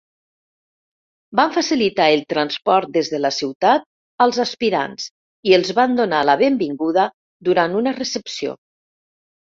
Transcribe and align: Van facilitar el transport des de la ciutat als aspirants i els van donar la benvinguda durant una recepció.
Van 1.39 1.53
facilitar 1.57 2.07
el 2.13 2.23
transport 2.35 2.89
des 2.97 3.13
de 3.15 3.21
la 3.27 3.31
ciutat 3.37 3.87
als 4.27 4.41
aspirants 4.47 5.09
i 5.53 5.57
els 5.61 5.73
van 5.83 5.97
donar 6.03 6.27
la 6.35 6.41
benvinguda 6.45 7.09
durant 7.51 7.81
una 7.85 7.99
recepció. 8.05 8.61